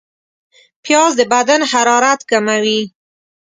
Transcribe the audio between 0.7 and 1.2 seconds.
پیاز